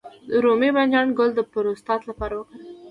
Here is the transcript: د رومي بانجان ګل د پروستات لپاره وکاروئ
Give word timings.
د 0.29 0.31
رومي 0.43 0.69
بانجان 0.75 1.07
ګل 1.17 1.29
د 1.35 1.39
پروستات 1.51 2.01
لپاره 2.09 2.33
وکاروئ 2.37 2.67